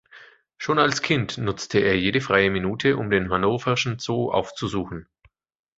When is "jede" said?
1.95-2.21